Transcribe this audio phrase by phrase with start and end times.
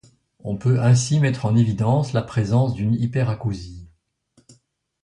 [0.39, 3.87] On peut ainsi mettre en évidence la présence d'une hyperacousie.